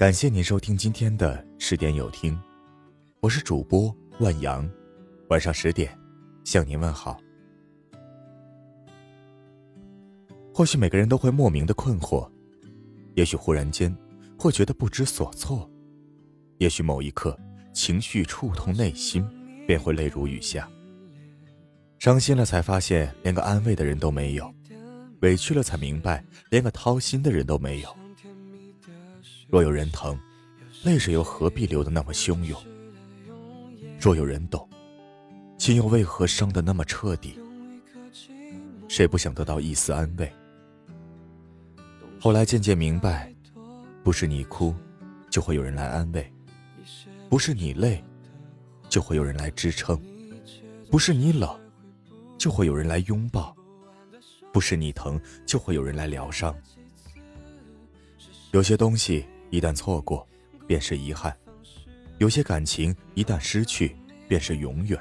[0.00, 2.34] 感谢您收听今天的十点有听，
[3.20, 4.66] 我是主播万阳，
[5.28, 5.94] 晚上十点
[6.42, 7.20] 向您问好。
[10.54, 12.26] 或许每个人都会莫名的困惑，
[13.12, 13.94] 也许忽然间
[14.38, 15.70] 会觉得不知所措，
[16.56, 17.38] 也许某一刻
[17.74, 19.22] 情绪触痛内心，
[19.66, 20.66] 便会泪如雨下。
[21.98, 24.50] 伤心了才发现连个安慰的人都没有，
[25.20, 27.99] 委屈了才明白连个掏心的人都没有。
[29.50, 30.18] 若有人疼，
[30.84, 32.62] 泪水又何必流得那么汹涌？
[34.00, 34.68] 若有人懂，
[35.58, 37.38] 心又为何伤得那么彻底？
[38.88, 40.32] 谁不想得到一丝安慰？
[42.20, 43.34] 后来渐渐明白，
[44.04, 44.74] 不是你哭，
[45.30, 46.22] 就会有人来安慰；
[47.28, 48.02] 不是你累，
[48.88, 49.96] 就会有人来支撑；
[50.90, 51.58] 不是你冷。
[52.38, 53.54] 就会有人来拥抱，
[54.50, 56.56] 不是你疼，就会有人来疗伤。
[58.52, 60.26] 有些东西一旦错过，
[60.66, 61.32] 便是遗憾；
[62.18, 64.98] 有些感情一旦失去，便是永远。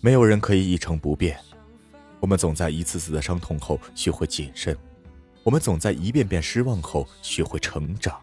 [0.00, 1.38] 没有人可以一成不变，
[2.20, 4.76] 我们总在一次次的伤痛后学会谨慎，
[5.42, 8.20] 我们总在一遍遍失望后学会成长。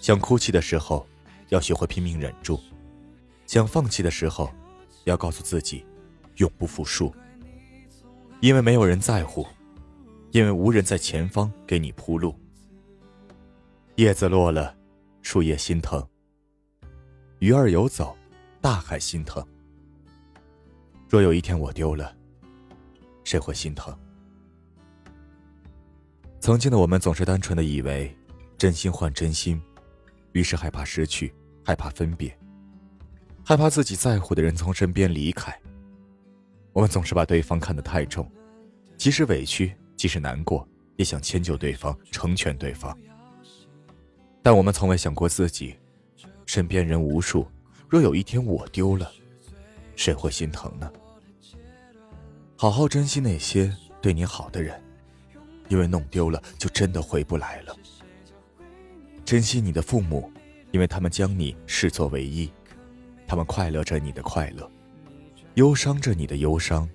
[0.00, 1.06] 想哭泣的时候，
[1.48, 2.58] 要学会拼命忍住；
[3.46, 4.50] 想放弃的时候，
[5.04, 5.84] 要告诉自己。
[6.36, 7.12] 永不服输，
[8.40, 9.44] 因为没有人在乎，
[10.30, 12.32] 因为无人在前方给你铺路。
[13.98, 14.76] 叶子落了，
[15.22, 16.00] 树叶心疼；
[17.40, 18.16] 鱼儿游走，
[18.60, 19.44] 大海心疼。
[21.08, 22.14] 若有一天我丢了，
[23.24, 23.92] 谁会心疼？
[26.38, 28.16] 曾经的我们总是单纯的以为，
[28.56, 29.60] 真心换真心，
[30.30, 32.32] 于是害怕失去，害怕分别，
[33.44, 35.52] 害怕自己在乎的人从身边离开。
[36.72, 38.30] 我们总是把对方看得太重，
[38.96, 42.96] 即使委屈，即使难过，也想迁就对方，成全对方。
[44.42, 45.76] 但我们从未想过自己，
[46.46, 47.46] 身边人无数，
[47.88, 49.10] 若有一天我丢了，
[49.96, 50.90] 谁会心疼呢？
[52.56, 54.82] 好好珍惜那些对你好的人，
[55.68, 57.76] 因为弄丢了就真的回不来了。
[59.24, 60.32] 珍惜你的父母，
[60.70, 62.50] 因为他们将你视作唯一，
[63.26, 64.68] 他们快乐着你的快乐。
[65.54, 66.88] 忧伤着你的忧伤，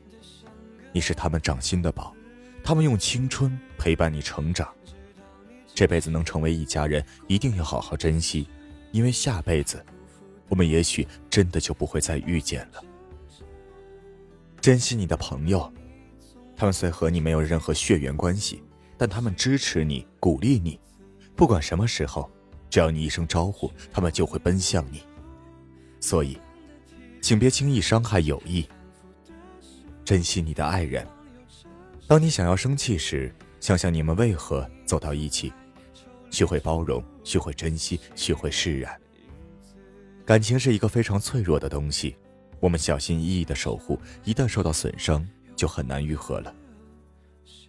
[0.92, 2.16] 你是他们掌心的宝，
[2.64, 4.74] 他们用青春陪伴你成长。
[5.74, 8.48] 这辈子能成为一家人，一定要好好珍惜，
[8.92, 9.84] 因为下辈子，
[10.50, 12.84] 我们也许真的就不会再遇见了。
[14.62, 15.72] 珍惜你的朋友，
[16.56, 18.64] 他们虽和你没有任何血缘关系，
[18.98, 20.80] 但他们支持你，鼓励你，
[21.36, 22.30] 不管什么时候，
[22.70, 25.02] 只要你一声招呼，他们就会奔向你。
[26.00, 26.38] 所以。
[27.22, 28.68] 请别轻易伤害友谊。
[30.04, 31.08] 珍惜你的爱人。
[32.06, 35.50] 当你想要生气时，想想你们为何走到一起，
[36.34, 39.00] 学会包容，学会珍惜，学会释然。
[40.26, 42.16] 感情是一个非常脆弱的东西，
[42.60, 45.24] 我们小心翼翼的守护，一旦受到损伤，
[45.56, 46.52] 就很难愈合了。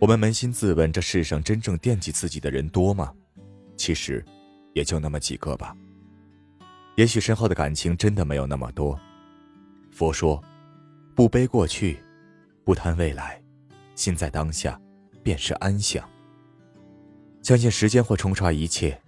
[0.00, 3.12] 我们扪心自问：这世上真正惦记自己的人多吗？
[3.76, 4.24] 其实，
[4.72, 5.76] 也就那么几个吧。
[6.97, 8.98] 也许身后的感情真的没有那么多。
[9.92, 10.42] 佛说
[11.14, 12.03] ：“不悲过去，
[12.64, 13.42] 不贪未来，
[13.94, 14.80] 心在当下，
[15.22, 16.08] 便是安详。
[17.44, 18.99] 相信时间会冲刷一切，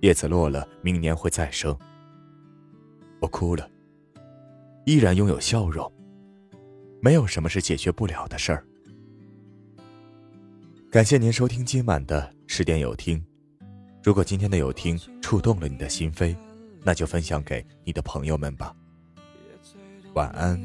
[0.00, 1.78] 叶子落了，明年会再生。
[3.20, 3.70] 我哭了，
[4.84, 5.90] 依然拥有笑容。
[7.00, 8.66] 没有什么是解决不了的事儿。
[10.90, 13.24] 感谢您收听今晚的十点有听。
[14.02, 16.36] 如果今天的有听触动了你的心扉，
[16.82, 18.74] 那就分享给你的朋友们吧。”
[20.14, 20.60] 晚安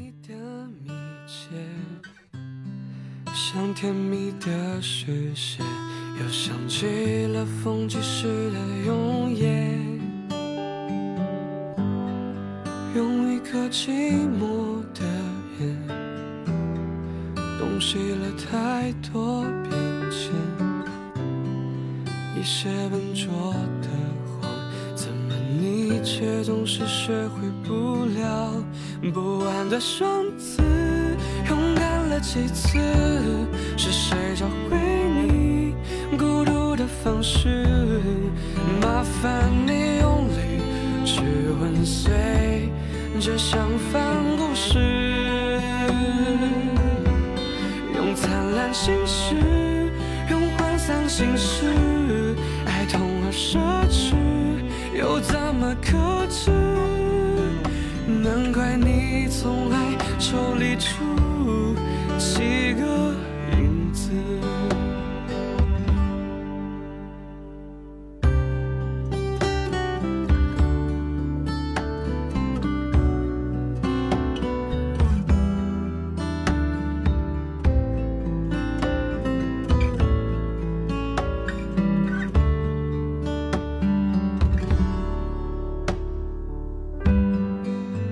[3.54, 5.64] 像甜蜜的视线
[6.20, 9.78] 又想起了风起时的永夜
[12.96, 15.04] 用一颗寂寞的
[15.60, 15.78] 眼
[17.60, 19.72] 洞悉了太多变
[20.10, 20.32] 迁。
[22.36, 23.88] 一些笨拙的
[24.26, 24.50] 谎
[24.96, 28.50] 怎么你却总是学会不了？
[29.12, 30.60] 不安的双子，
[32.24, 32.78] 几次？
[33.76, 35.74] 是谁教会你
[36.18, 38.00] 孤独的方式？
[38.80, 40.60] 麻烦你用力
[41.04, 41.20] 去
[41.60, 42.70] 吻碎
[43.20, 43.60] 这相
[43.92, 44.02] 反
[44.36, 44.80] 故事，
[47.94, 49.36] 用灿烂心事，
[50.30, 52.34] 用涣散心事，
[52.66, 54.14] 爱痛而奢侈，
[54.98, 56.50] 又怎么可知？
[58.08, 59.76] 难怪你从来
[60.18, 61.04] 抽离出
[62.18, 63.14] 几个
[63.52, 64.10] 影子。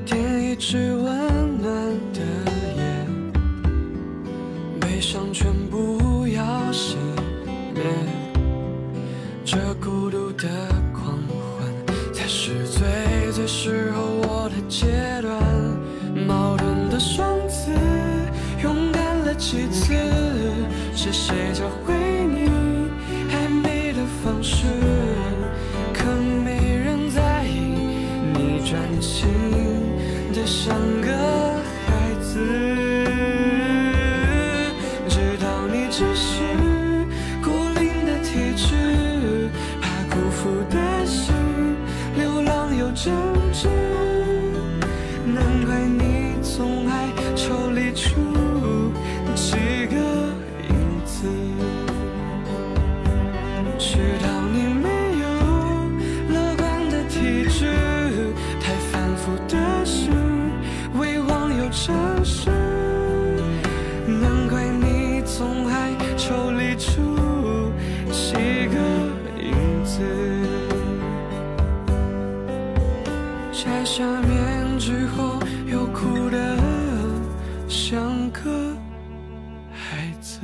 [0.05, 1.02] 填一。
[10.43, 10.49] 的
[10.93, 14.89] 狂欢，才是最最适合我的阶
[15.23, 15.33] 段。
[16.27, 17.71] 矛盾的双子，
[18.61, 19.95] 勇敢了几次？
[20.97, 22.51] 是谁教会你
[23.31, 24.67] 爱美的方式？
[61.75, 61.91] 这
[62.23, 62.51] 是，
[64.07, 67.73] 难怪你总爱抽离出
[68.13, 68.35] 几
[68.69, 68.77] 个
[69.41, 69.99] 影子。
[73.51, 76.57] 摘下面具后，又哭得
[77.67, 78.77] 像个
[79.73, 80.41] 孩子。